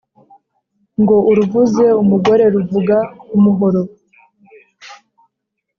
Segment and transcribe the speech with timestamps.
[1.01, 2.97] ngo uruvuze umugore ruvuga
[3.35, 3.81] umuhoro